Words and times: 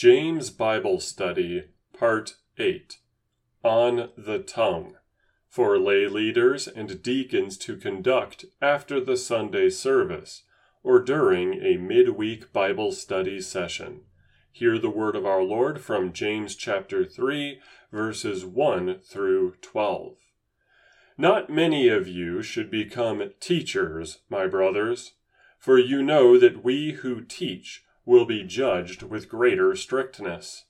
James 0.00 0.48
Bible 0.48 0.98
Study, 0.98 1.64
Part 1.92 2.36
8 2.56 2.96
On 3.62 4.08
the 4.16 4.38
Tongue 4.38 4.94
for 5.46 5.78
lay 5.78 6.06
leaders 6.06 6.66
and 6.66 7.02
deacons 7.02 7.58
to 7.58 7.76
conduct 7.76 8.46
after 8.62 8.98
the 8.98 9.18
Sunday 9.18 9.68
service 9.68 10.44
or 10.82 11.00
during 11.00 11.62
a 11.62 11.76
midweek 11.76 12.50
Bible 12.50 12.92
study 12.92 13.42
session. 13.42 14.04
Hear 14.50 14.78
the 14.78 14.88
word 14.88 15.16
of 15.16 15.26
our 15.26 15.42
Lord 15.42 15.82
from 15.82 16.14
James 16.14 16.56
chapter 16.56 17.04
3, 17.04 17.60
verses 17.92 18.42
1 18.42 19.00
through 19.00 19.56
12. 19.60 20.16
Not 21.18 21.50
many 21.50 21.88
of 21.88 22.08
you 22.08 22.40
should 22.40 22.70
become 22.70 23.32
teachers, 23.38 24.20
my 24.30 24.46
brothers, 24.46 25.12
for 25.58 25.78
you 25.78 26.02
know 26.02 26.38
that 26.38 26.64
we 26.64 26.92
who 26.92 27.20
teach 27.20 27.84
will 28.10 28.24
be 28.24 28.42
judged 28.42 29.04
with 29.04 29.28
greater 29.28 29.76
strictness. 29.76 30.64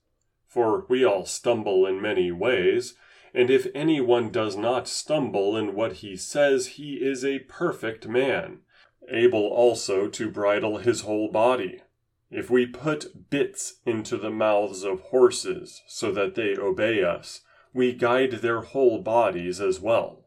For 0.46 0.84
we 0.90 1.02
all 1.02 1.24
stumble 1.24 1.86
in 1.86 1.98
many 1.98 2.30
ways, 2.30 2.92
and 3.32 3.48
if 3.48 3.66
anyone 3.74 4.28
does 4.28 4.56
not 4.56 4.86
stumble 4.86 5.56
in 5.56 5.74
what 5.74 5.94
he 5.94 6.16
says, 6.16 6.76
he 6.76 6.96
is 6.96 7.24
a 7.24 7.38
perfect 7.38 8.06
man, 8.06 8.58
able 9.08 9.46
also 9.46 10.06
to 10.06 10.28
bridle 10.30 10.76
his 10.76 11.00
whole 11.00 11.30
body. 11.30 11.80
If 12.30 12.50
we 12.50 12.66
put 12.66 13.30
bits 13.30 13.76
into 13.86 14.18
the 14.18 14.28
mouths 14.28 14.84
of 14.84 15.00
horses 15.00 15.80
so 15.88 16.12
that 16.12 16.34
they 16.34 16.58
obey 16.58 17.02
us, 17.02 17.40
we 17.72 17.94
guide 17.94 18.32
their 18.32 18.60
whole 18.60 19.00
bodies 19.00 19.62
as 19.62 19.80
well. 19.80 20.26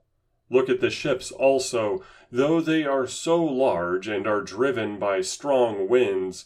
Look 0.49 0.67
at 0.67 0.81
the 0.81 0.89
ships 0.89 1.31
also, 1.31 2.03
though 2.31 2.59
they 2.59 2.85
are 2.85 3.05
so 3.05 3.43
large 3.43 4.07
and 4.07 4.25
are 4.25 4.41
driven 4.41 4.97
by 4.97 5.21
strong 5.21 5.87
winds, 5.87 6.45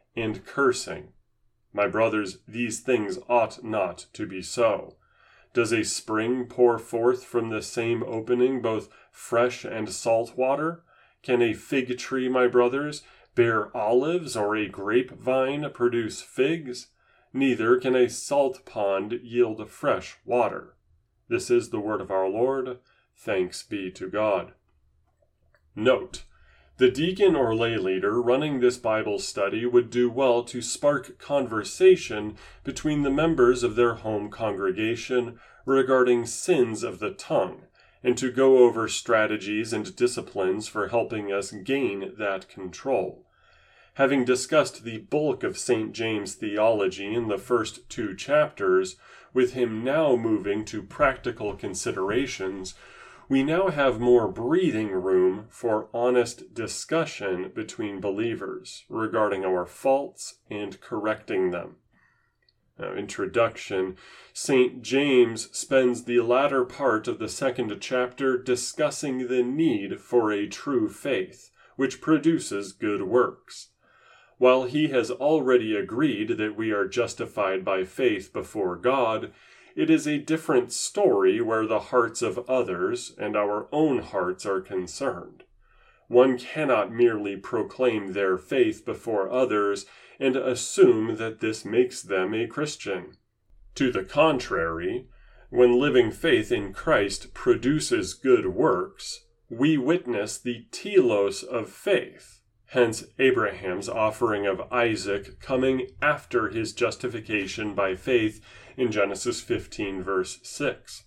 and 0.15 0.45
cursing. 0.45 1.13
My 1.73 1.87
brothers, 1.87 2.39
these 2.47 2.81
things 2.81 3.17
ought 3.29 3.63
not 3.63 4.07
to 4.13 4.25
be 4.25 4.41
so. 4.41 4.97
Does 5.53 5.71
a 5.71 5.83
spring 5.83 6.45
pour 6.45 6.77
forth 6.77 7.23
from 7.23 7.49
the 7.49 7.61
same 7.61 8.03
opening 8.03 8.61
both 8.61 8.89
fresh 9.11 9.65
and 9.65 9.89
salt 9.89 10.37
water? 10.37 10.83
Can 11.23 11.41
a 11.41 11.53
fig 11.53 11.97
tree, 11.97 12.29
my 12.29 12.47
brothers, 12.47 13.03
bear 13.35 13.75
olives, 13.75 14.35
or 14.35 14.55
a 14.55 14.67
grapevine 14.67 15.69
produce 15.71 16.21
figs? 16.21 16.87
Neither 17.33 17.77
can 17.77 17.95
a 17.95 18.09
salt 18.09 18.65
pond 18.65 19.19
yield 19.23 19.69
fresh 19.69 20.17
water. 20.25 20.75
This 21.29 21.49
is 21.49 21.69
the 21.69 21.79
word 21.79 22.01
of 22.01 22.11
our 22.11 22.27
Lord. 22.27 22.79
Thanks 23.15 23.63
be 23.63 23.91
to 23.91 24.09
God. 24.09 24.53
Note 25.75 26.23
the 26.81 26.89
deacon 26.89 27.35
or 27.35 27.53
lay 27.53 27.77
leader 27.77 28.19
running 28.19 28.59
this 28.59 28.75
Bible 28.75 29.19
study 29.19 29.67
would 29.67 29.91
do 29.91 30.09
well 30.09 30.41
to 30.43 30.63
spark 30.63 31.19
conversation 31.19 32.35
between 32.63 33.03
the 33.03 33.11
members 33.11 33.61
of 33.61 33.75
their 33.75 33.93
home 33.93 34.31
congregation 34.31 35.39
regarding 35.63 36.25
sins 36.25 36.81
of 36.81 36.97
the 36.97 37.11
tongue, 37.11 37.61
and 38.03 38.17
to 38.17 38.31
go 38.31 38.57
over 38.57 38.87
strategies 38.87 39.71
and 39.73 39.95
disciplines 39.95 40.67
for 40.67 40.87
helping 40.87 41.31
us 41.31 41.51
gain 41.51 42.13
that 42.17 42.49
control. 42.49 43.27
Having 43.93 44.25
discussed 44.25 44.83
the 44.83 44.97
bulk 44.97 45.43
of 45.43 45.59
St. 45.59 45.91
James' 45.91 46.33
theology 46.33 47.13
in 47.13 47.27
the 47.27 47.37
first 47.37 47.87
two 47.89 48.15
chapters, 48.15 48.95
with 49.35 49.53
him 49.53 49.83
now 49.83 50.15
moving 50.15 50.65
to 50.65 50.81
practical 50.81 51.53
considerations, 51.53 52.73
we 53.31 53.43
now 53.43 53.69
have 53.69 53.97
more 53.97 54.27
breathing 54.27 54.91
room 54.91 55.45
for 55.47 55.87
honest 55.93 56.53
discussion 56.53 57.49
between 57.55 58.01
believers 58.01 58.83
regarding 58.89 59.45
our 59.45 59.65
faults 59.65 60.39
and 60.49 60.81
correcting 60.81 61.51
them. 61.51 61.77
Now, 62.77 62.93
introduction 62.93 63.95
St. 64.33 64.81
James 64.81 65.47
spends 65.57 66.03
the 66.03 66.19
latter 66.19 66.65
part 66.65 67.07
of 67.07 67.19
the 67.19 67.29
second 67.29 67.73
chapter 67.79 68.37
discussing 68.37 69.29
the 69.29 69.43
need 69.43 70.01
for 70.01 70.33
a 70.33 70.45
true 70.45 70.89
faith, 70.89 71.51
which 71.77 72.01
produces 72.01 72.73
good 72.73 73.03
works. 73.03 73.69
While 74.39 74.63
he 74.63 74.89
has 74.89 75.09
already 75.09 75.73
agreed 75.73 76.37
that 76.37 76.57
we 76.57 76.71
are 76.71 76.85
justified 76.85 77.63
by 77.63 77.85
faith 77.85 78.33
before 78.33 78.75
God, 78.75 79.31
it 79.75 79.89
is 79.89 80.07
a 80.07 80.17
different 80.17 80.71
story 80.71 81.39
where 81.41 81.65
the 81.65 81.79
hearts 81.79 82.21
of 82.21 82.49
others 82.49 83.13
and 83.17 83.35
our 83.35 83.67
own 83.71 83.99
hearts 83.99 84.45
are 84.45 84.61
concerned. 84.61 85.43
One 86.07 86.37
cannot 86.37 86.91
merely 86.91 87.37
proclaim 87.37 88.11
their 88.11 88.37
faith 88.37 88.85
before 88.85 89.31
others 89.31 89.85
and 90.19 90.35
assume 90.35 91.15
that 91.15 91.39
this 91.39 91.63
makes 91.63 92.01
them 92.01 92.33
a 92.33 92.47
Christian. 92.47 93.13
To 93.75 93.91
the 93.91 94.03
contrary, 94.03 95.07
when 95.49 95.79
living 95.79 96.11
faith 96.11 96.51
in 96.51 96.73
Christ 96.73 97.33
produces 97.33 98.13
good 98.13 98.47
works, 98.47 99.25
we 99.49 99.77
witness 99.77 100.37
the 100.37 100.65
telos 100.71 101.43
of 101.43 101.69
faith, 101.69 102.40
hence 102.71 103.03
Abraham's 103.19 103.89
offering 103.89 104.47
of 104.47 104.61
Isaac 104.71 105.41
coming 105.41 105.87
after 106.01 106.47
his 106.47 106.71
justification 106.71 107.73
by 107.73 107.95
faith 107.95 108.39
in 108.77 108.93
Genesis 108.93 109.41
15, 109.41 110.01
verse 110.01 110.39
6. 110.43 111.03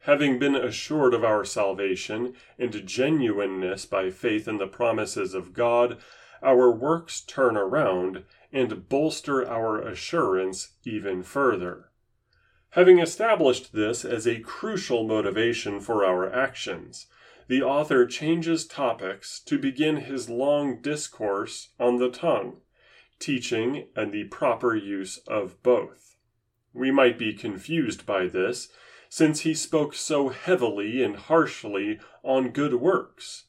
Having 0.00 0.38
been 0.38 0.56
assured 0.56 1.12
of 1.12 1.22
our 1.22 1.44
salvation 1.44 2.32
and 2.58 2.86
genuineness 2.86 3.84
by 3.84 4.08
faith 4.08 4.48
in 4.48 4.56
the 4.56 4.66
promises 4.66 5.34
of 5.34 5.52
God, 5.52 5.98
our 6.42 6.70
works 6.70 7.20
turn 7.20 7.58
around 7.58 8.24
and 8.50 8.88
bolster 8.88 9.46
our 9.46 9.78
assurance 9.78 10.76
even 10.84 11.22
further. 11.22 11.90
Having 12.70 13.00
established 13.00 13.74
this 13.74 14.02
as 14.02 14.26
a 14.26 14.40
crucial 14.40 15.06
motivation 15.06 15.78
for 15.78 16.06
our 16.06 16.32
actions, 16.32 17.06
the 17.48 17.62
author 17.62 18.06
changes 18.06 18.66
topics 18.66 19.40
to 19.40 19.58
begin 19.58 19.96
his 19.96 20.28
long 20.28 20.80
discourse 20.80 21.70
on 21.78 21.98
the 21.98 22.10
tongue, 22.10 22.60
teaching 23.18 23.86
and 23.94 24.12
the 24.12 24.24
proper 24.24 24.74
use 24.74 25.18
of 25.28 25.62
both. 25.62 26.16
We 26.72 26.90
might 26.90 27.18
be 27.18 27.32
confused 27.32 28.04
by 28.04 28.26
this, 28.26 28.68
since 29.08 29.40
he 29.40 29.54
spoke 29.54 29.94
so 29.94 30.28
heavily 30.28 31.02
and 31.02 31.16
harshly 31.16 32.00
on 32.22 32.50
good 32.50 32.74
works. 32.74 33.44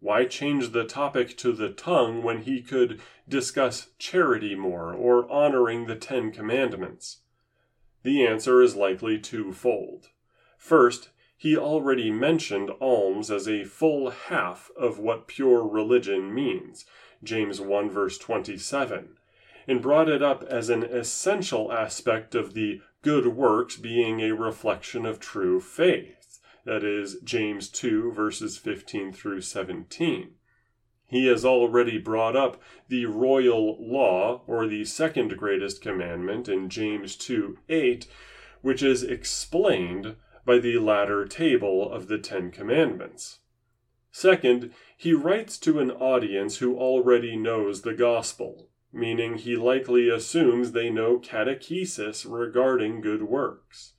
Why 0.00 0.24
change 0.24 0.70
the 0.70 0.84
topic 0.84 1.36
to 1.38 1.52
the 1.52 1.68
tongue 1.68 2.24
when 2.24 2.42
he 2.42 2.60
could 2.60 3.00
discuss 3.28 3.90
charity 3.98 4.56
more 4.56 4.92
or 4.92 5.30
honoring 5.30 5.86
the 5.86 5.94
Ten 5.94 6.32
Commandments? 6.32 7.18
The 8.02 8.26
answer 8.26 8.60
is 8.60 8.74
likely 8.74 9.20
twofold. 9.20 10.08
First, 10.58 11.10
he 11.42 11.56
already 11.56 12.08
mentioned 12.08 12.70
alms 12.80 13.28
as 13.28 13.48
a 13.48 13.64
full 13.64 14.10
half 14.10 14.70
of 14.76 15.00
what 15.00 15.26
pure 15.26 15.66
religion 15.66 16.32
means, 16.32 16.84
James 17.24 17.60
1 17.60 17.90
verse 17.90 18.16
27 18.16 19.16
and 19.66 19.82
brought 19.82 20.08
it 20.08 20.22
up 20.22 20.44
as 20.44 20.68
an 20.68 20.84
essential 20.84 21.72
aspect 21.72 22.36
of 22.36 22.54
the 22.54 22.80
good 23.02 23.26
works 23.26 23.76
being 23.76 24.20
a 24.20 24.32
reflection 24.32 25.04
of 25.04 25.18
true 25.18 25.60
faith. 25.60 26.38
That 26.64 26.84
is 26.84 27.16
James 27.24 27.68
2, 27.68 28.12
verses 28.12 28.56
15 28.56 29.12
through 29.12 29.40
17. 29.40 30.34
He 31.06 31.26
has 31.26 31.44
already 31.44 31.98
brought 31.98 32.36
up 32.36 32.62
the 32.88 33.06
royal 33.06 33.76
law, 33.80 34.42
or 34.46 34.68
the 34.68 34.84
second 34.84 35.36
greatest 35.36 35.82
commandment, 35.82 36.48
in 36.48 36.68
James 36.68 37.16
2 37.16 37.58
8, 37.68 38.06
which 38.62 38.82
is 38.82 39.02
explained 39.02 40.14
by 40.44 40.58
the 40.58 40.78
latter 40.78 41.24
table 41.24 41.90
of 41.90 42.08
the 42.08 42.18
Ten 42.18 42.50
Commandments. 42.50 43.38
Second, 44.10 44.72
he 44.96 45.14
writes 45.14 45.56
to 45.58 45.78
an 45.78 45.90
audience 45.90 46.58
who 46.58 46.76
already 46.76 47.36
knows 47.36 47.82
the 47.82 47.94
gospel, 47.94 48.68
meaning 48.92 49.38
he 49.38 49.56
likely 49.56 50.08
assumes 50.08 50.72
they 50.72 50.90
know 50.90 51.18
catechesis 51.18 52.26
regarding 52.28 53.00
good 53.00 53.22
works. 53.22 53.94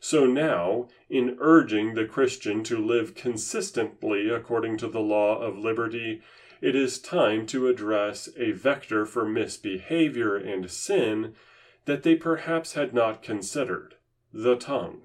So 0.00 0.24
now, 0.24 0.88
in 1.10 1.36
urging 1.40 1.94
the 1.94 2.06
Christian 2.06 2.64
to 2.64 2.78
live 2.78 3.14
consistently 3.14 4.30
according 4.30 4.78
to 4.78 4.88
the 4.88 5.00
law 5.00 5.38
of 5.38 5.58
liberty, 5.58 6.22
it 6.62 6.74
is 6.74 6.98
time 6.98 7.46
to 7.48 7.68
address 7.68 8.28
a 8.38 8.52
vector 8.52 9.04
for 9.04 9.26
misbehavior 9.26 10.36
and 10.36 10.70
sin 10.70 11.34
that 11.84 12.02
they 12.02 12.14
perhaps 12.14 12.72
had 12.72 12.94
not 12.94 13.22
considered 13.22 13.96
the 14.32 14.56
tongue. 14.56 15.02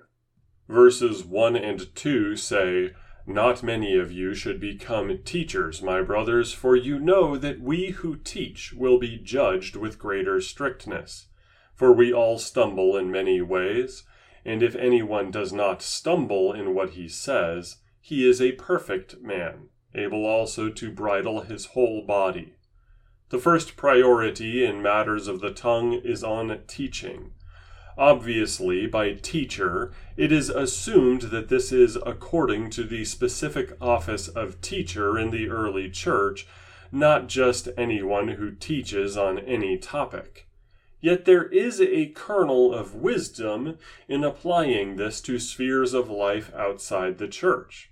Verses 0.68 1.24
1 1.24 1.56
and 1.56 1.94
2 1.96 2.36
say, 2.36 2.94
Not 3.28 3.62
many 3.62 3.96
of 3.96 4.12
you 4.12 4.34
should 4.34 4.60
become 4.60 5.20
teachers, 5.24 5.84
my 5.84 6.02
brothers, 6.02 6.54
for 6.54 6.76
you 6.76 7.00
know 7.00 7.38
that 7.38 7.62
we 7.62 7.92
who 7.92 8.16
teach 8.16 8.74
will 8.74 8.98
be 8.98 9.18
judged 9.18 9.76
with 9.76 10.00
greater 10.00 10.42
strictness. 10.42 11.28
For 11.76 11.92
we 11.92 12.12
all 12.12 12.40
stumble 12.40 12.98
in 12.98 13.12
many 13.12 13.42
ways. 13.42 14.04
And 14.44 14.64
if 14.64 14.76
anyone 14.76 15.30
does 15.30 15.54
not 15.54 15.82
stumble 15.82 16.52
in 16.54 16.74
what 16.74 16.92
he 16.92 17.08
says, 17.08 17.78
he 18.00 18.28
is 18.28 18.42
a 18.42 18.54
perfect 18.54 19.22
man, 19.22 19.70
able 19.94 20.26
also 20.26 20.70
to 20.70 20.92
bridle 20.92 21.42
his 21.42 21.68
whole 21.68 22.04
body. 22.04 22.54
The 23.30 23.40
first 23.40 23.76
priority 23.76 24.66
in 24.66 24.82
matters 24.82 25.28
of 25.28 25.42
the 25.42 25.52
tongue 25.52 25.94
is 25.94 26.24
on 26.24 26.60
teaching. 26.68 27.34
Obviously, 27.98 28.88
by 28.88 29.14
teacher, 29.14 29.94
it 30.18 30.32
is 30.32 30.50
assumed 30.50 31.24
that 31.24 31.48
this 31.48 31.72
is 31.72 31.98
according 32.06 32.70
to 32.72 32.84
the 32.84 33.06
specific 33.06 33.78
office 33.80 34.28
of 34.28 34.60
teacher 34.60 35.18
in 35.18 35.32
the 35.32 35.50
early 35.50 35.90
church, 35.90 36.46
not 36.92 37.28
just 37.28 37.70
anyone 37.78 38.30
who 38.30 38.52
teaches 38.52 39.16
on 39.16 39.40
any 39.40 39.78
topic. 39.78 40.46
Yet 41.00 41.26
there 41.26 41.46
is 41.46 41.80
a 41.80 42.08
kernel 42.08 42.74
of 42.74 42.96
wisdom 42.96 43.78
in 44.10 44.24
applying 44.24 44.96
this 44.96 45.22
to 45.22 45.40
spheres 45.40 45.94
of 45.94 46.10
life 46.10 46.52
outside 46.54 47.18
the 47.18 47.28
church. 47.28 47.92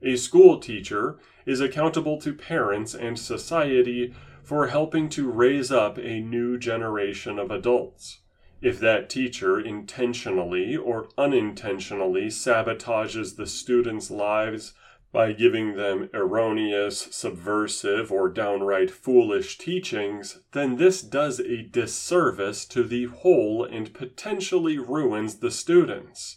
A 0.00 0.16
school 0.16 0.58
teacher 0.58 1.18
is 1.44 1.60
accountable 1.60 2.18
to 2.22 2.32
parents 2.32 2.94
and 2.94 3.18
society 3.18 4.14
for 4.42 4.68
helping 4.68 5.08
to 5.10 5.30
raise 5.30 5.70
up 5.70 5.98
a 5.98 6.20
new 6.20 6.58
generation 6.58 7.38
of 7.38 7.50
adults. 7.50 8.21
If 8.62 8.78
that 8.78 9.10
teacher 9.10 9.58
intentionally 9.58 10.76
or 10.76 11.08
unintentionally 11.18 12.28
sabotages 12.28 13.34
the 13.34 13.48
students' 13.48 14.08
lives 14.08 14.72
by 15.10 15.32
giving 15.32 15.74
them 15.74 16.08
erroneous, 16.14 17.08
subversive, 17.10 18.12
or 18.12 18.28
downright 18.28 18.90
foolish 18.90 19.58
teachings, 19.58 20.38
then 20.52 20.76
this 20.76 21.02
does 21.02 21.40
a 21.40 21.62
disservice 21.62 22.64
to 22.66 22.84
the 22.84 23.06
whole 23.06 23.64
and 23.64 23.92
potentially 23.92 24.78
ruins 24.78 25.40
the 25.40 25.50
students. 25.50 26.36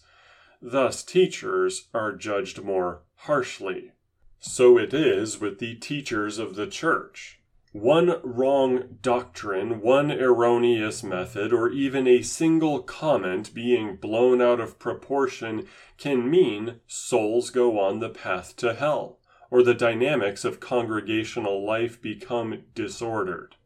Thus, 0.59 1.03
teachers 1.03 1.89
are 1.93 2.11
judged 2.11 2.63
more 2.63 3.03
harshly. 3.17 3.91
So 4.39 4.79
it 4.79 4.95
is 4.95 5.39
with 5.39 5.59
the 5.59 5.75
teachers 5.75 6.39
of 6.39 6.55
the 6.55 6.67
church. 6.67 7.34
One 7.75 8.21
wrong 8.23 8.99
doctrine, 9.01 9.81
one 9.81 10.09
erroneous 10.09 11.03
method, 11.03 11.51
or 11.51 11.69
even 11.69 12.07
a 12.07 12.21
single 12.21 12.81
comment 12.81 13.53
being 13.53 13.97
blown 13.97 14.41
out 14.41 14.61
of 14.61 14.79
proportion 14.79 15.67
can 15.97 16.31
mean 16.31 16.79
souls 16.87 17.49
go 17.49 17.77
on 17.77 17.99
the 17.99 18.07
path 18.07 18.55
to 18.57 18.75
hell, 18.75 19.19
or 19.51 19.61
the 19.61 19.73
dynamics 19.73 20.45
of 20.45 20.61
congregational 20.61 21.65
life 21.65 22.01
become 22.01 22.63
disordered. 22.73 23.57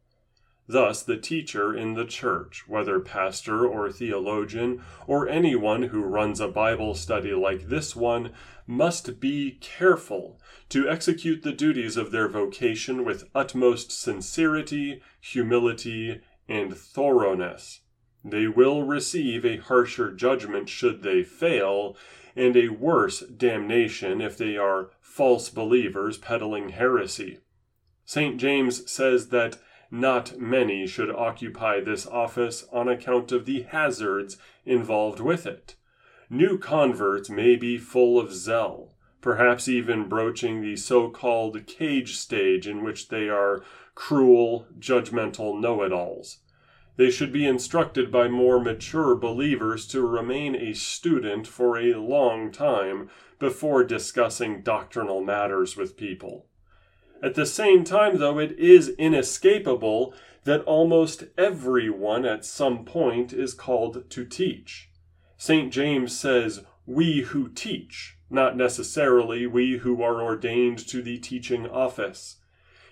Thus, 0.71 1.01
the 1.01 1.17
teacher 1.17 1.75
in 1.75 1.95
the 1.95 2.05
church, 2.05 2.65
whether 2.67 2.99
pastor 2.99 3.65
or 3.65 3.91
theologian, 3.91 4.83
or 5.07 5.27
anyone 5.27 5.81
who 5.81 6.03
runs 6.03 6.39
a 6.39 6.47
Bible 6.47 6.93
study 6.93 7.33
like 7.33 7.69
this 7.69 7.95
one, 7.95 8.33
must 8.67 9.19
be 9.19 9.57
careful 9.61 10.39
to 10.69 10.87
execute 10.87 11.41
the 11.41 11.53
duties 11.53 11.97
of 11.97 12.11
their 12.11 12.27
vocation 12.27 13.03
with 13.03 13.27
utmost 13.33 13.91
sincerity, 13.91 15.01
humility, 15.19 16.21
and 16.47 16.77
thoroughness. 16.77 17.81
They 18.23 18.47
will 18.47 18.83
receive 18.83 19.43
a 19.43 19.57
harsher 19.57 20.11
judgment 20.11 20.69
should 20.69 21.01
they 21.01 21.23
fail, 21.23 21.97
and 22.35 22.55
a 22.55 22.69
worse 22.69 23.21
damnation 23.21 24.21
if 24.21 24.37
they 24.37 24.55
are 24.55 24.91
false 25.01 25.49
believers 25.49 26.19
peddling 26.19 26.69
heresy. 26.69 27.39
St. 28.05 28.37
James 28.37 28.89
says 28.91 29.29
that 29.29 29.57
not 29.91 30.37
many 30.39 30.85
should 30.85 31.09
occupy 31.09 31.79
this 31.79 32.05
office 32.05 32.67
on 32.71 32.87
account 32.87 33.31
of 33.31 33.45
the 33.45 33.63
hazards 33.63 34.37
involved 34.65 35.19
with 35.19 35.45
it. 35.45 35.75
New 36.29 36.57
converts 36.57 37.29
may 37.29 37.55
be 37.55 37.77
full 37.77 38.19
of 38.19 38.33
zeal, 38.33 38.93
perhaps 39.21 39.67
even 39.67 40.07
broaching 40.07 40.61
the 40.61 40.75
so 40.75 41.09
called 41.09 41.65
cage 41.65 42.17
stage 42.17 42.67
in 42.67 42.83
which 42.83 43.09
they 43.09 43.27
are 43.27 43.63
cruel, 43.95 44.67
judgmental 44.79 45.59
know 45.59 45.81
it 45.83 45.91
alls. 45.91 46.39
They 46.97 47.09
should 47.09 47.31
be 47.31 47.47
instructed 47.47 48.11
by 48.11 48.27
more 48.27 48.59
mature 48.59 49.15
believers 49.15 49.87
to 49.87 50.05
remain 50.05 50.53
a 50.53 50.73
student 50.73 51.47
for 51.47 51.77
a 51.77 51.95
long 51.95 52.51
time 52.51 53.09
before 53.39 53.85
discussing 53.85 54.61
doctrinal 54.61 55.23
matters 55.23 55.77
with 55.77 55.95
people. 55.95 56.48
At 57.21 57.35
the 57.35 57.45
same 57.45 57.83
time, 57.83 58.17
though, 58.17 58.39
it 58.39 58.57
is 58.57 58.89
inescapable 58.97 60.13
that 60.45 60.63
almost 60.63 61.25
everyone 61.37 62.25
at 62.25 62.45
some 62.45 62.85
point 62.85 63.33
is 63.33 63.53
called 63.53 64.09
to 64.09 64.25
teach. 64.25 64.89
St. 65.37 65.71
James 65.71 66.17
says, 66.17 66.61
We 66.85 67.21
who 67.21 67.49
teach, 67.49 68.17
not 68.29 68.55
necessarily 68.55 69.45
we 69.47 69.77
who 69.77 70.01
are 70.01 70.21
ordained 70.21 70.79
to 70.87 71.01
the 71.01 71.17
teaching 71.17 71.67
office. 71.67 72.37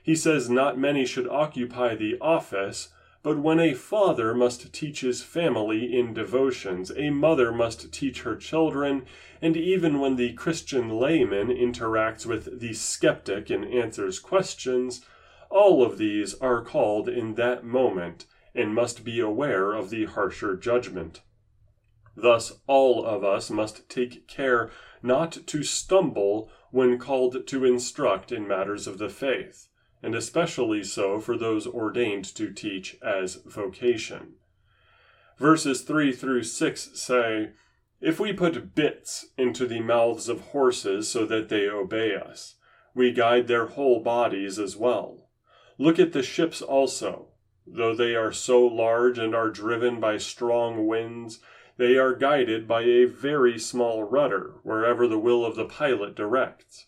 He 0.04 0.16
says, 0.16 0.50
Not 0.50 0.78
many 0.78 1.06
should 1.06 1.28
occupy 1.28 1.96
the 1.96 2.18
office, 2.20 2.90
but 3.28 3.40
when 3.40 3.60
a 3.60 3.74
father 3.74 4.34
must 4.34 4.72
teach 4.72 5.02
his 5.02 5.22
family 5.22 5.94
in 5.94 6.14
devotions, 6.14 6.94
a 6.96 7.10
mother 7.10 7.52
must 7.52 7.92
teach 7.92 8.22
her 8.22 8.38
children, 8.38 9.06
and 9.42 9.58
even 9.58 10.00
when 10.00 10.16
the 10.16 10.32
Christian 10.32 10.98
layman 10.98 11.50
interacts 11.50 12.26
with 12.26 12.62
the 12.62 12.72
skeptic 12.72 13.50
and 13.50 13.66
answers 13.66 14.18
questions, 14.18 15.06
all 15.50 15.84
of 15.84 15.98
these 15.98 16.36
are 16.36 16.64
called 16.64 17.10
in 17.10 17.36
that 17.36 17.66
moment 17.66 18.28
and 18.56 18.74
must 18.74 19.04
be 19.04 19.20
aware 19.20 19.74
of 19.74 19.90
the 19.90 20.06
harsher 20.06 20.56
judgment. 20.56 21.20
Thus, 22.16 22.62
all 22.66 23.04
of 23.06 23.26
us 23.26 23.50
must 23.50 23.90
take 23.90 24.30
care 24.30 24.72
not 25.04 25.34
to 25.48 25.64
stumble 25.64 26.50
when 26.72 26.98
called 26.98 27.46
to 27.46 27.66
instruct 27.66 28.32
in 28.32 28.48
matters 28.48 28.88
of 28.88 29.00
the 29.00 29.10
faith 29.10 29.68
and 30.02 30.16
especially 30.16 30.84
so 30.84 31.20
for 31.20 31.38
those 31.38 31.66
ordained 31.68 32.26
to 32.36 32.52
teach 32.52 32.98
as 33.02 33.36
vocation. 33.46 34.34
Verses 35.38 35.82
3 35.82 36.12
through 36.12 36.44
6 36.44 36.90
say, 36.94 37.52
If 38.02 38.20
we 38.20 38.34
put 38.34 38.76
bits 38.76 39.28
into 39.38 39.68
the 39.68 39.82
mouths 39.82 40.30
of 40.30 40.42
horses 40.42 41.08
so 41.08 41.26
that 41.26 41.50
they 41.50 41.68
obey 41.68 42.16
us, 42.16 42.56
we 42.96 43.12
guide 43.12 43.48
their 43.48 43.68
whole 43.68 44.02
bodies 44.02 44.58
as 44.58 44.76
well. 44.76 45.30
Look 45.78 46.00
at 46.00 46.14
the 46.14 46.24
ships 46.24 46.62
also. 46.62 47.28
Though 47.68 47.94
they 47.94 48.16
are 48.16 48.32
so 48.32 48.66
large 48.66 49.20
and 49.20 49.36
are 49.36 49.50
driven 49.50 50.00
by 50.00 50.18
strong 50.18 50.88
winds, 50.88 51.40
they 51.78 51.98
are 51.98 52.16
guided 52.16 52.68
by 52.68 52.82
a 52.84 53.06
very 53.06 53.60
small 53.60 54.04
rudder 54.04 54.56
wherever 54.64 55.08
the 55.08 55.20
will 55.20 55.46
of 55.46 55.56
the 55.56 55.66
pilot 55.66 56.16
directs. 56.16 56.88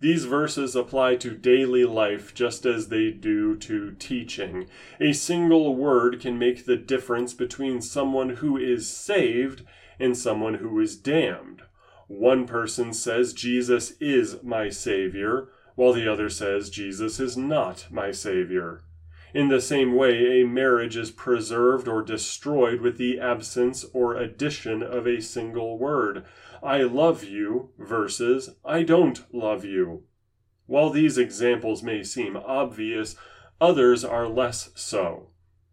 These 0.00 0.24
verses 0.24 0.74
apply 0.74 1.16
to 1.16 1.36
daily 1.36 1.84
life 1.84 2.32
just 2.34 2.64
as 2.64 2.88
they 2.88 3.10
do 3.10 3.54
to 3.58 3.92
teaching. 3.92 4.66
A 4.98 5.12
single 5.12 5.76
word 5.76 6.20
can 6.20 6.38
make 6.38 6.64
the 6.64 6.76
difference 6.76 7.34
between 7.34 7.82
someone 7.82 8.36
who 8.36 8.56
is 8.56 8.88
saved 8.88 9.62
and 9.98 10.16
someone 10.16 10.54
who 10.54 10.80
is 10.80 10.96
damned. 10.96 11.62
One 12.08 12.46
person 12.46 12.94
says 12.94 13.34
Jesus 13.34 13.92
is 14.00 14.42
my 14.42 14.70
Savior, 14.70 15.48
while 15.74 15.92
the 15.92 16.10
other 16.10 16.30
says 16.30 16.70
Jesus 16.70 17.20
is 17.20 17.36
not 17.36 17.86
my 17.90 18.10
Savior. 18.10 18.80
In 19.32 19.48
the 19.48 19.60
same 19.60 19.94
way, 19.94 20.40
a 20.40 20.46
marriage 20.46 20.96
is 20.96 21.10
preserved 21.10 21.86
or 21.86 22.02
destroyed 22.02 22.80
with 22.80 22.98
the 22.98 23.20
absence 23.20 23.84
or 23.92 24.16
addition 24.16 24.82
of 24.82 25.06
a 25.06 25.20
single 25.22 25.78
word. 25.78 26.24
I 26.62 26.82
love 26.82 27.22
you 27.24 27.70
versus 27.78 28.50
I 28.64 28.82
don't 28.82 29.24
love 29.32 29.64
you. 29.64 30.02
While 30.66 30.90
these 30.90 31.18
examples 31.18 31.82
may 31.82 32.02
seem 32.02 32.36
obvious, 32.36 33.16
others 33.60 34.04
are 34.04 34.28
less 34.28 34.70
so. 34.74 35.30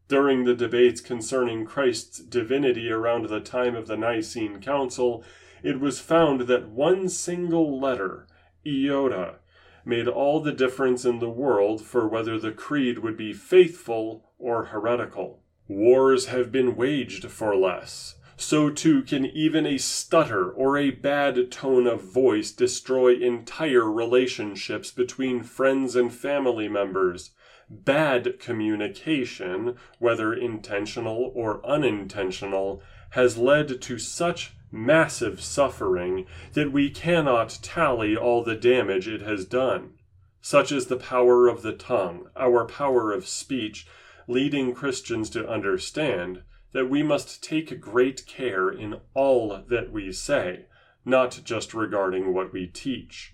During 0.07 0.43
the 0.43 0.55
debates 0.55 1.01
concerning 1.01 1.65
Christ's 1.65 2.19
divinity 2.19 2.89
around 2.89 3.27
the 3.27 3.41
time 3.41 3.75
of 3.75 3.87
the 3.87 3.97
Nicene 3.97 4.61
Council, 4.61 5.23
it 5.63 5.79
was 5.79 5.99
found 5.99 6.41
that 6.41 6.69
one 6.69 7.09
single 7.09 7.79
letter, 7.79 8.27
iota, 8.65 9.39
made 9.87 10.07
all 10.07 10.41
the 10.41 10.51
difference 10.51 11.05
in 11.05 11.19
the 11.19 11.29
world 11.29 11.81
for 11.81 12.07
whether 12.07 12.37
the 12.37 12.51
creed 12.51 12.99
would 12.99 13.15
be 13.15 13.33
faithful 13.33 14.29
or 14.37 14.65
heretical. 14.65 15.41
Wars 15.67 16.27
have 16.27 16.51
been 16.51 16.75
waged 16.75 17.29
for 17.31 17.55
less. 17.55 18.15
So 18.35 18.69
too 18.69 19.01
can 19.01 19.25
even 19.25 19.65
a 19.65 19.79
stutter 19.79 20.51
or 20.51 20.77
a 20.77 20.91
bad 20.91 21.51
tone 21.51 21.87
of 21.87 22.03
voice 22.03 22.51
destroy 22.51 23.15
entire 23.15 23.89
relationships 23.91 24.91
between 24.91 25.41
friends 25.41 25.95
and 25.95 26.13
family 26.13 26.67
members. 26.67 27.31
Bad 27.69 28.39
communication, 28.39 29.75
whether 29.97 30.33
intentional 30.33 31.31
or 31.33 31.65
unintentional, 31.65 32.81
has 33.11 33.37
led 33.37 33.81
to 33.81 33.97
such 33.97 34.53
massive 34.71 35.41
suffering 35.41 36.25
that 36.53 36.71
we 36.71 36.89
cannot 36.89 37.57
tally 37.61 38.15
all 38.15 38.43
the 38.43 38.55
damage 38.55 39.07
it 39.07 39.21
has 39.21 39.45
done. 39.45 39.93
Such 40.41 40.71
is 40.71 40.87
the 40.87 40.97
power 40.97 41.47
of 41.47 41.61
the 41.61 41.73
tongue, 41.73 42.29
our 42.35 42.65
power 42.65 43.11
of 43.11 43.27
speech, 43.27 43.87
leading 44.27 44.73
Christians 44.73 45.29
to 45.31 45.49
understand 45.49 46.43
that 46.73 46.89
we 46.89 47.01
must 47.01 47.43
take 47.43 47.79
great 47.79 48.25
care 48.27 48.69
in 48.69 48.99
all 49.13 49.63
that 49.67 49.91
we 49.91 50.11
say, 50.11 50.65
not 51.05 51.41
just 51.43 51.73
regarding 51.73 52.33
what 52.33 52.53
we 52.53 52.67
teach. 52.67 53.33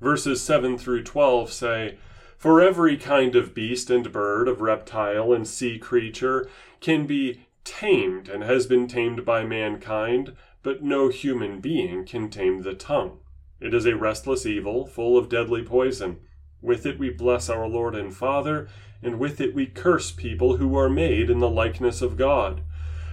Verses 0.00 0.40
7 0.42 0.78
through 0.78 1.04
12 1.04 1.52
say, 1.52 1.98
For 2.36 2.60
every 2.60 2.96
kind 2.96 3.36
of 3.36 3.54
beast 3.54 3.90
and 3.90 4.10
bird, 4.12 4.48
of 4.48 4.60
reptile 4.60 5.32
and 5.32 5.46
sea 5.46 5.78
creature, 5.78 6.48
can 6.80 7.06
be 7.06 7.47
tamed 7.68 8.28
and 8.28 8.42
has 8.42 8.66
been 8.66 8.88
tamed 8.88 9.24
by 9.24 9.44
mankind, 9.44 10.34
but 10.62 10.82
no 10.82 11.08
human 11.08 11.60
being 11.60 12.04
can 12.04 12.30
tame 12.30 12.62
the 12.62 12.74
tongue. 12.74 13.20
It 13.60 13.74
is 13.74 13.86
a 13.86 13.96
restless 13.96 14.46
evil, 14.46 14.86
full 14.86 15.18
of 15.18 15.28
deadly 15.28 15.62
poison. 15.62 16.20
With 16.62 16.86
it 16.86 16.98
we 16.98 17.10
bless 17.10 17.48
our 17.48 17.68
Lord 17.68 17.94
and 17.94 18.14
Father, 18.14 18.68
and 19.02 19.18
with 19.18 19.40
it 19.40 19.54
we 19.54 19.66
curse 19.66 20.10
people 20.10 20.56
who 20.56 20.76
are 20.76 20.88
made 20.88 21.28
in 21.28 21.38
the 21.38 21.50
likeness 21.50 22.00
of 22.00 22.16
God. 22.16 22.62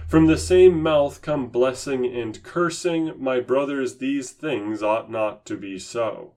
From 0.08 0.26
the 0.26 0.38
same 0.38 0.82
mouth 0.82 1.20
come 1.20 1.48
blessing 1.48 2.06
and 2.06 2.42
cursing. 2.42 3.12
My 3.18 3.40
brothers, 3.40 3.98
these 3.98 4.30
things 4.30 4.82
ought 4.82 5.10
not 5.10 5.44
to 5.46 5.56
be 5.56 5.78
so. 5.78 6.34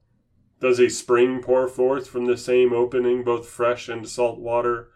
Does 0.60 0.80
a 0.80 0.90
spring 0.90 1.42
pour 1.42 1.68
forth 1.68 2.08
from 2.08 2.26
the 2.26 2.36
same 2.36 2.74
opening 2.74 3.24
both 3.24 3.48
fresh 3.48 3.88
and 3.88 4.08
salt 4.08 4.40
water? 4.40 4.90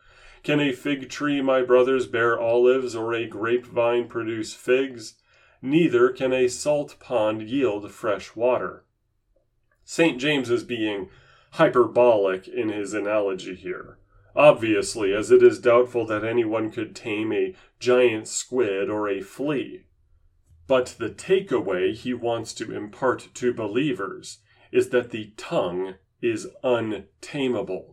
Can 0.43 0.59
a 0.59 0.73
fig 0.73 1.09
tree, 1.09 1.41
my 1.41 1.61
brothers, 1.61 2.05
bear 2.05 2.37
olives, 2.37 2.95
or 2.95 3.13
a 3.13 3.25
grapevine 3.25 4.09
produce 4.09 4.53
figs? 4.53 5.15
Neither 5.61 6.09
can 6.09 6.33
a 6.33 6.49
salt 6.49 6.97
pond 6.99 7.43
yield 7.43 7.89
fresh 7.91 8.35
water. 8.35 8.83
St. 9.85 10.19
James 10.19 10.49
is 10.49 10.65
being 10.65 11.09
hyperbolic 11.51 12.47
in 12.49 12.67
his 12.67 12.93
analogy 12.93 13.55
here. 13.55 13.99
Obviously, 14.35 15.13
as 15.13 15.31
it 15.31 15.41
is 15.41 15.59
doubtful 15.59 16.05
that 16.07 16.25
anyone 16.25 16.71
could 16.71 16.93
tame 16.93 17.31
a 17.31 17.55
giant 17.79 18.27
squid 18.27 18.89
or 18.89 19.07
a 19.07 19.21
flea. 19.21 19.85
But 20.67 20.95
the 20.97 21.09
takeaway 21.09 21.93
he 21.95 22.13
wants 22.13 22.53
to 22.55 22.75
impart 22.75 23.29
to 23.35 23.53
believers 23.53 24.39
is 24.73 24.89
that 24.89 25.11
the 25.11 25.31
tongue 25.37 25.95
is 26.21 26.47
untamable. 26.63 27.92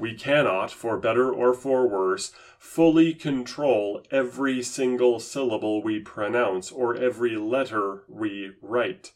We 0.00 0.14
cannot, 0.14 0.70
for 0.70 0.96
better 0.96 1.30
or 1.30 1.52
for 1.52 1.86
worse, 1.86 2.32
fully 2.58 3.12
control 3.12 4.02
every 4.10 4.62
single 4.62 5.20
syllable 5.20 5.82
we 5.82 6.00
pronounce 6.00 6.72
or 6.72 6.96
every 6.96 7.36
letter 7.36 8.04
we 8.08 8.52
write. 8.62 9.12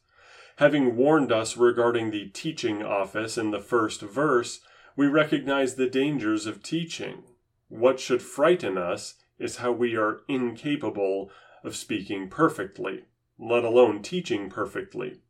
Having 0.57 0.97
warned 0.97 1.33
us 1.33 1.57
regarding 1.57 2.11
the 2.11 2.27
teaching 2.29 2.83
office 2.83 3.39
in 3.39 3.51
the 3.51 3.61
first 3.61 4.03
verse, 4.03 4.61
we 4.95 5.07
recognize 5.07 5.75
the 5.75 5.89
dangers 5.89 6.45
of 6.45 6.63
teaching. 6.63 7.23
What 7.69 7.99
should 7.99 8.21
frighten 8.21 8.77
us 8.77 9.15
is 9.39 9.57
how 9.57 9.73
we 9.73 9.97
are 9.97 10.21
incapable 10.29 11.31
of 11.65 11.77
speaking 11.77 12.29
perfectly, 12.29 13.05
let 13.39 13.65
alone 13.65 14.03
teaching 14.03 14.51
perfectly. 14.51 15.21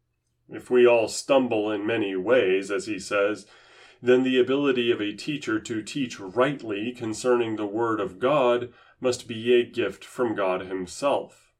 If 0.48 0.68
we 0.68 0.84
all 0.84 1.06
stumble 1.06 1.70
in 1.70 1.86
many 1.86 2.16
ways, 2.16 2.72
as 2.72 2.86
he 2.86 2.98
says, 2.98 3.46
then 4.04 4.22
the 4.22 4.38
ability 4.38 4.90
of 4.90 5.00
a 5.00 5.14
teacher 5.14 5.58
to 5.58 5.82
teach 5.82 6.20
rightly 6.20 6.92
concerning 6.92 7.56
the 7.56 7.64
Word 7.64 8.00
of 8.00 8.18
God 8.18 8.70
must 9.00 9.26
be 9.26 9.54
a 9.54 9.64
gift 9.64 10.04
from 10.04 10.34
God 10.34 10.66
Himself. 10.66 11.54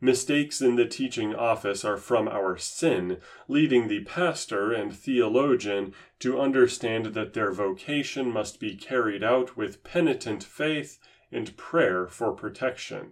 Mistakes 0.00 0.62
in 0.62 0.76
the 0.76 0.86
teaching 0.86 1.34
office 1.34 1.84
are 1.84 1.98
from 1.98 2.26
our 2.26 2.56
sin, 2.56 3.18
leading 3.48 3.88
the 3.88 4.02
pastor 4.04 4.72
and 4.72 4.96
theologian 4.96 5.92
to 6.20 6.40
understand 6.40 7.06
that 7.12 7.34
their 7.34 7.52
vocation 7.52 8.32
must 8.32 8.60
be 8.60 8.74
carried 8.74 9.22
out 9.22 9.54
with 9.54 9.84
penitent 9.84 10.42
faith 10.42 10.98
and 11.30 11.54
prayer 11.58 12.06
for 12.06 12.32
protection. 12.32 13.10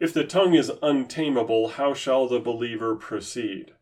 If 0.00 0.12
the 0.12 0.24
tongue 0.24 0.54
is 0.54 0.72
untamable, 0.82 1.68
how 1.68 1.94
shall 1.94 2.26
the 2.26 2.40
believer 2.40 2.96
proceed? 2.96 3.72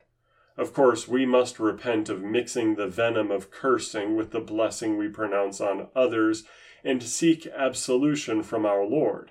Of 0.57 0.75
course, 0.75 1.09
we 1.09 1.25
must 1.25 1.59
repent 1.59 2.09
of 2.09 2.23
mixing 2.23 2.75
the 2.75 2.87
venom 2.87 3.31
of 3.31 3.51
cursing 3.51 4.17
with 4.17 4.31
the 4.31 4.41
blessing 4.41 4.99
we 4.99 5.09
pronounce 5.09 5.61
on 5.61 5.89
others 5.97 6.45
and 6.85 7.03
seek 7.03 7.47
absolution 7.47 8.43
from 8.43 8.67
our 8.67 8.85
Lord. 8.85 9.31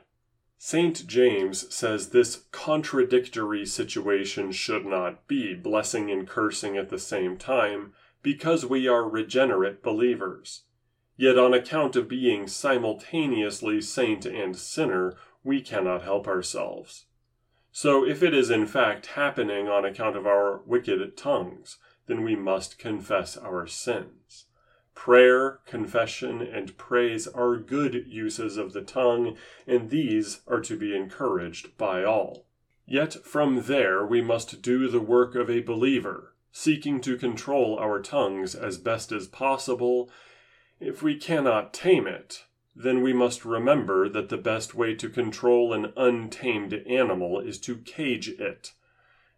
St. 0.58 1.08
James 1.08 1.74
says 1.74 2.10
this 2.10 2.46
contradictory 2.52 3.66
situation 3.66 4.52
should 4.52 4.86
not 4.86 5.28
be, 5.28 5.56
blessing 5.56 6.12
and 6.12 6.28
cursing 6.28 6.78
at 6.78 6.90
the 6.90 7.00
same 7.00 7.38
time, 7.38 7.94
because 8.22 8.66
we 8.66 8.88
are 8.88 9.10
regenerate 9.10 9.82
believers. 9.82 10.64
Yet, 11.18 11.38
on 11.38 11.54
account 11.54 11.96
of 11.96 12.08
being 12.08 12.48
simultaneously 12.48 13.82
saint 13.82 14.26
and 14.26 14.56
sinner, 14.56 15.16
we 15.44 15.62
cannot 15.62 16.04
help 16.04 16.28
ourselves. 16.28 17.06
So, 17.72 18.06
if 18.06 18.22
it 18.22 18.34
is 18.34 18.50
in 18.50 18.68
fact 18.68 19.08
happening 19.08 19.70
on 19.70 19.86
account 19.86 20.18
of 20.18 20.28
our 20.28 20.62
wicked 20.66 21.16
tongues, 21.16 21.78
then 22.08 22.24
we 22.24 22.36
must 22.36 22.78
confess 22.78 23.38
our 23.38 23.66
sins. 23.66 24.48
Prayer, 24.94 25.62
confession, 25.66 26.42
and 26.42 26.78
praise 26.78 27.28
are 27.28 27.56
good 27.56 28.06
uses 28.08 28.58
of 28.58 28.74
the 28.74 28.82
tongue, 28.82 29.38
and 29.66 29.90
these 29.90 30.42
are 30.48 30.60
to 30.60 30.78
be 30.78 30.96
encouraged 30.96 31.78
by 31.78 32.04
all. 32.04 32.46
Yet 32.86 33.14
from 33.26 33.64
there 33.64 34.06
we 34.06 34.22
must 34.22 34.62
do 34.62 34.90
the 34.90 35.00
work 35.00 35.34
of 35.34 35.50
a 35.50 35.62
believer, 35.62 36.36
seeking 36.52 37.00
to 37.02 37.18
control 37.18 37.80
our 37.80 38.02
tongues 38.02 38.54
as 38.54 38.78
best 38.78 39.14
as 39.14 39.28
possible. 39.28 40.12
If 40.82 41.02
we 41.02 41.16
cannot 41.16 41.74
tame 41.74 42.06
it, 42.06 42.44
then 42.76 43.02
we 43.02 43.14
must 43.14 43.44
remember 43.44 44.08
that 44.08 44.30
the 44.30 44.38
best 44.38 44.74
way 44.74 44.96
to 44.96 45.10
control 45.10 45.74
an 45.74 45.92
untamed 45.98 46.74
animal 46.88 47.40
is 47.40 47.60
to 47.60 47.78
cage 47.78 48.30
it, 48.30 48.72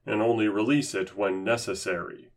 and 0.06 0.22
only 0.22 0.48
release 0.48 0.94
it 0.94 1.18
when 1.18 1.44
necessary. 1.44 2.30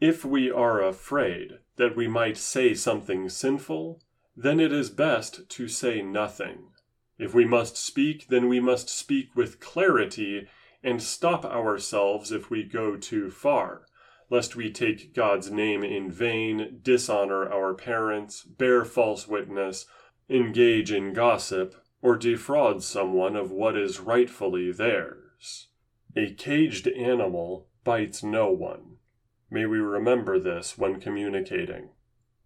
If 0.00 0.24
we 0.24 0.50
are 0.50 0.82
afraid 0.82 1.58
that 1.76 1.94
we 1.94 2.08
might 2.08 2.36
say 2.36 2.74
something 2.74 3.28
sinful, 3.28 4.02
then 4.36 4.58
it 4.58 4.72
is 4.72 4.90
best 4.90 5.48
to 5.48 5.68
say 5.68 6.02
nothing. 6.02 6.70
If 7.18 7.34
we 7.34 7.44
must 7.44 7.76
speak, 7.76 8.26
then 8.28 8.48
we 8.48 8.58
must 8.58 8.88
speak 8.88 9.36
with 9.36 9.60
clarity 9.60 10.48
and 10.82 11.00
stop 11.00 11.44
ourselves 11.44 12.32
if 12.32 12.50
we 12.50 12.64
go 12.64 12.96
too 12.96 13.30
far, 13.30 13.86
lest 14.28 14.56
we 14.56 14.72
take 14.72 15.14
God's 15.14 15.50
name 15.50 15.84
in 15.84 16.10
vain, 16.10 16.80
dishonor 16.82 17.48
our 17.48 17.74
parents, 17.74 18.42
bear 18.42 18.84
false 18.84 19.28
witness, 19.28 19.86
engage 20.28 20.92
in 20.92 21.12
gossip, 21.12 21.74
or 22.00 22.16
defraud 22.16 22.82
someone 22.82 23.36
of 23.36 23.50
what 23.50 23.76
is 23.76 24.00
rightfully 24.00 24.72
theirs. 24.72 25.68
A 26.16 26.32
caged 26.34 26.88
animal 26.88 27.68
bites 27.84 28.22
no 28.22 28.50
one. 28.50 28.96
May 29.50 29.66
we 29.66 29.78
remember 29.78 30.38
this 30.38 30.76
when 30.78 31.00
communicating. 31.00 31.90